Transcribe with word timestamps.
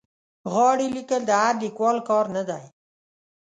غاړې 0.53 0.87
لیکل 0.95 1.21
د 1.27 1.31
هر 1.41 1.53
لیکوال 1.63 1.97
کار 2.09 2.25
نه 2.35 2.43
دی. 2.49 2.63